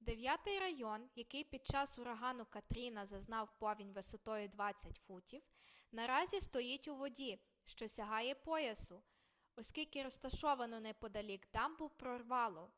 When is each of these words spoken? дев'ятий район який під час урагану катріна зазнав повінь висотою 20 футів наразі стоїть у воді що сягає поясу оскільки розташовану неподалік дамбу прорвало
дев'ятий 0.00 0.58
район 0.58 1.00
який 1.14 1.44
під 1.44 1.66
час 1.66 1.98
урагану 1.98 2.44
катріна 2.46 3.06
зазнав 3.06 3.58
повінь 3.58 3.92
висотою 3.92 4.48
20 4.48 4.96
футів 4.96 5.42
наразі 5.92 6.40
стоїть 6.40 6.88
у 6.88 6.96
воді 6.96 7.38
що 7.64 7.88
сягає 7.88 8.34
поясу 8.34 9.02
оскільки 9.56 10.02
розташовану 10.02 10.80
неподалік 10.80 11.48
дамбу 11.52 11.88
прорвало 11.88 12.70